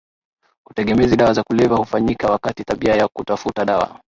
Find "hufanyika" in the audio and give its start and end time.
1.77-2.31